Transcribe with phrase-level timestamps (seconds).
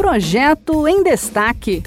[0.00, 1.82] Projeto em Destaque.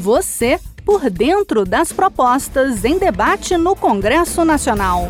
[0.00, 5.08] Você por dentro das propostas em debate no Congresso Nacional.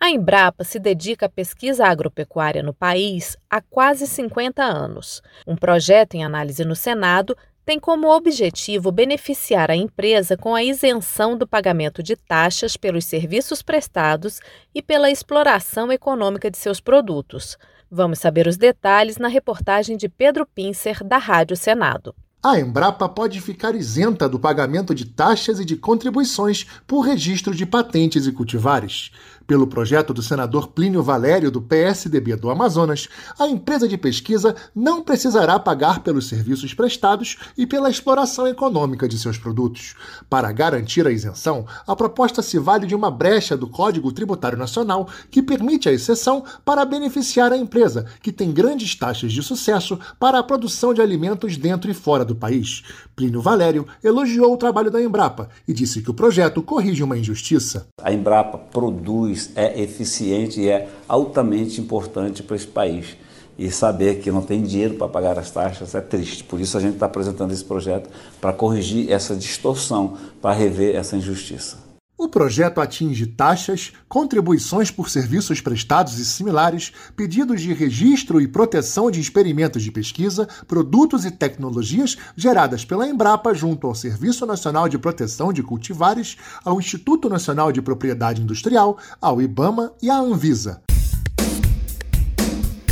[0.00, 5.20] A Embrapa se dedica à pesquisa agropecuária no país há quase 50 anos.
[5.46, 11.36] Um projeto em análise no Senado tem como objetivo beneficiar a empresa com a isenção
[11.36, 14.40] do pagamento de taxas pelos serviços prestados
[14.74, 17.56] e pela exploração econômica de seus produtos.
[17.90, 22.14] Vamos saber os detalhes na reportagem de Pedro Pincer, da Rádio Senado.
[22.44, 27.64] A Embrapa pode ficar isenta do pagamento de taxas e de contribuições por registro de
[27.64, 29.12] patentes e cultivares.
[29.46, 35.02] Pelo projeto do senador Plínio Valério, do PSDB do Amazonas, a empresa de pesquisa não
[35.02, 39.94] precisará pagar pelos serviços prestados e pela exploração econômica de seus produtos.
[40.30, 45.08] Para garantir a isenção, a proposta se vale de uma brecha do Código Tributário Nacional
[45.30, 50.38] que permite a exceção para beneficiar a empresa, que tem grandes taxas de sucesso para
[50.38, 52.82] a produção de alimentos dentro e fora do país.
[53.14, 57.86] Plínio Valério elogiou o trabalho da Embrapa e disse que o projeto corrige uma injustiça.
[58.00, 63.16] A Embrapa produz é eficiente e é altamente importante para esse país.
[63.58, 66.42] E saber que não tem dinheiro para pagar as taxas é triste.
[66.42, 68.08] Por isso a gente está apresentando esse projeto
[68.40, 71.91] para corrigir essa distorção, para rever essa injustiça.
[72.22, 79.10] O projeto atinge taxas, contribuições por serviços prestados e similares, pedidos de registro e proteção
[79.10, 84.98] de experimentos de pesquisa, produtos e tecnologias geradas pela Embrapa junto ao Serviço Nacional de
[84.98, 90.80] Proteção de Cultivares, ao Instituto Nacional de Propriedade Industrial, ao IBAMA e à Anvisa.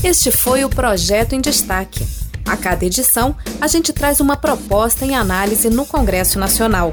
[0.03, 2.05] Este foi o projeto em destaque.
[2.45, 6.93] A cada edição, a gente traz uma proposta em análise no Congresso Nacional.